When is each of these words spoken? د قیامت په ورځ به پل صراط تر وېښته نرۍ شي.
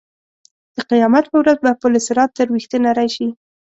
د 0.75 0.77
قیامت 0.91 1.25
په 1.31 1.37
ورځ 1.41 1.57
به 1.65 1.71
پل 1.81 1.93
صراط 2.07 2.29
تر 2.37 2.47
وېښته 2.53 2.77
نرۍ 2.85 3.07
شي. 3.15 3.27